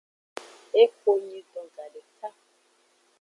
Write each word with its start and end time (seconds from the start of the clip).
Ehonyidon 0.81 1.67
gadeka. 1.75 2.29